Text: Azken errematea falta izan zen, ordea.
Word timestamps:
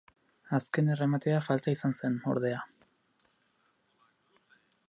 Azken 0.57 0.87
errematea 0.93 1.43
falta 1.49 1.75
izan 1.75 1.95
zen, 2.01 2.17
ordea. 2.33 2.63